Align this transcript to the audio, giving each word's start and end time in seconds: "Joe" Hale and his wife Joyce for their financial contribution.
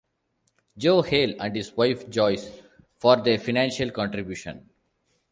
"Joe" 0.79 1.03
Hale 1.03 1.39
and 1.39 1.55
his 1.55 1.77
wife 1.77 2.09
Joyce 2.09 2.49
for 2.97 3.17
their 3.21 3.37
financial 3.37 3.91
contribution. 3.91 4.67